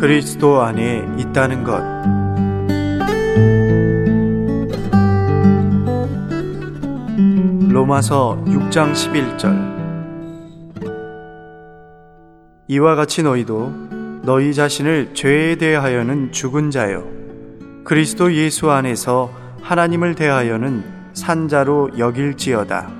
[0.00, 1.78] 그리스도 안에 있다는 것.
[7.70, 9.78] 로마서 6장 11절.
[12.68, 13.74] 이와 같이 너희도
[14.22, 17.04] 너희 자신을 죄에 대하여는 죽은 자요.
[17.84, 19.30] 그리스도 예수 안에서
[19.60, 22.90] 하나님을 대하여는 산자로 여길지어다.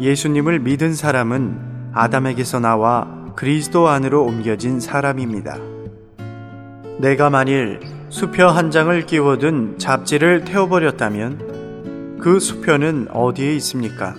[0.00, 5.58] 예수님을 믿은 사람은 아담에게서 나와 그리스도 안으로 옮겨진 사람입니다.
[6.98, 14.14] 내가 만일 수표 한 장을 끼워둔 잡지를 태워버렸다면 그 수표는 어디에 있습니까?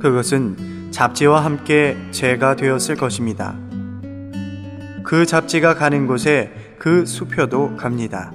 [0.00, 3.54] 그것은 잡지와 함께 죄가 되었을 것입니다.
[5.04, 8.32] 그 잡지가 가는 곳에 그 수표도 갑니다.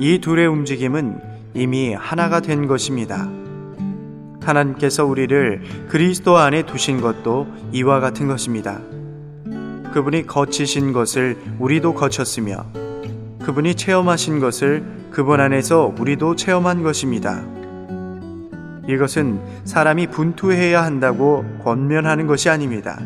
[0.00, 1.20] 이 둘의 움직임은
[1.54, 3.28] 이미 하나가 된 것입니다.
[4.46, 8.80] 하나님께서 우리를 그리스도 안에 두신 것도 이와 같은 것입니다.
[9.92, 12.66] 그분이 거치신 것을 우리도 거쳤으며
[13.44, 17.44] 그분이 체험하신 것을 그분 안에서 우리도 체험한 것입니다.
[18.88, 22.98] 이것은 사람이 분투해야 한다고 권면하는 것이 아닙니다.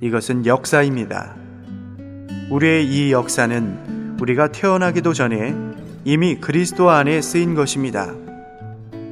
[0.00, 1.34] 이것은 역사입니다.
[2.50, 5.54] 우리의 이 역사는 우리가 태어나기도 전에
[6.04, 8.14] 이미 그리스도 안에 쓰인 것입니다.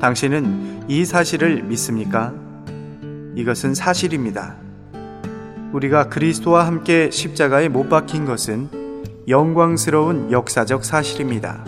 [0.00, 2.32] 당신은 이 사실을 믿습니까?
[3.34, 4.56] 이것은 사실입니다.
[5.72, 8.68] 우리가 그리스도와 함께 십자가에 못 박힌 것은
[9.26, 11.64] 영광스러운 역사적 사실입니다.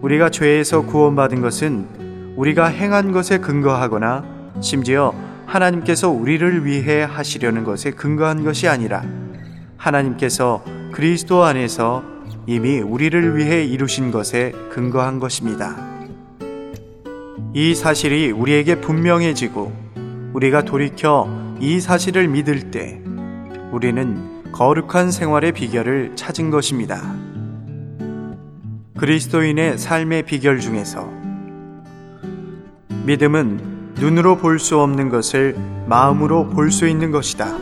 [0.00, 4.24] 우리가 죄에서 구원받은 것은 우리가 행한 것에 근거하거나
[4.60, 5.12] 심지어
[5.46, 9.02] 하나님께서 우리를 위해 하시려는 것에 근거한 것이 아니라
[9.76, 12.04] 하나님께서 그리스도 안에서
[12.46, 15.97] 이미 우리를 위해 이루신 것에 근거한 것입니다.
[17.54, 19.72] 이 사실이 우리에게 분명해지고
[20.34, 21.28] 우리가 돌이켜
[21.60, 23.00] 이 사실을 믿을 때
[23.72, 27.14] 우리는 거룩한 생활의 비결을 찾은 것입니다.
[28.96, 31.08] 그리스도인의 삶의 비결 중에서
[33.04, 37.56] 믿음은 눈으로 볼 수 없는 것을 마음으로 볼 수 있는 것이다.